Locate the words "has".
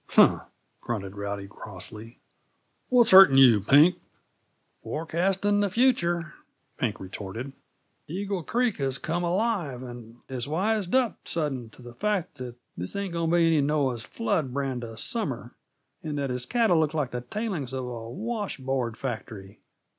8.77-8.97, 10.27-10.47